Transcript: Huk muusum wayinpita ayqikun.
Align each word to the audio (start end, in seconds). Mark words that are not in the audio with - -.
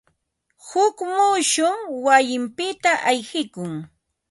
Huk 0.67 0.95
muusum 1.15 1.77
wayinpita 2.05 2.91
ayqikun. 3.09 3.73